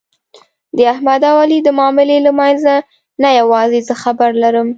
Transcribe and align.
د 0.77 0.79
احمد 0.93 1.21
او 1.31 1.35
علي 1.43 1.59
د 1.63 1.69
معاملې 1.79 2.17
له 2.25 2.31
منځ 2.39 2.61
نه 3.21 3.29
یووازې 3.39 3.79
زه 3.87 3.93
خبر 4.03 4.29
لرم. 4.43 4.67